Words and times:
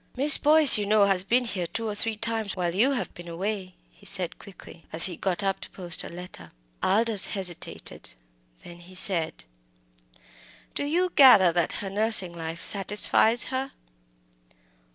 "Miss 0.15 0.39
Boyce, 0.39 0.79
you 0.79 0.87
know, 0.87 1.05
has 1.05 1.23
been 1.23 1.45
here 1.45 1.67
two 1.67 1.87
or 1.87 1.93
three 1.93 2.17
times 2.17 2.55
while 2.55 2.73
you 2.73 2.93
have 2.93 3.13
been 3.13 3.27
away," 3.27 3.75
he 3.91 4.03
said 4.07 4.39
quickly, 4.39 4.87
as 4.91 5.05
he 5.05 5.15
got 5.15 5.43
up 5.43 5.59
to 5.61 5.69
post 5.69 6.03
a 6.03 6.09
letter. 6.09 6.51
Aldous 6.81 7.27
hesitated; 7.37 8.09
then 8.63 8.79
he 8.79 8.95
said 8.95 9.45
"Do 10.73 10.85
you 10.85 11.11
gather 11.15 11.51
that 11.53 11.73
her 11.85 11.89
nursing 11.91 12.33
life 12.33 12.63
satisfies 12.63 13.43
her?" 13.53 13.73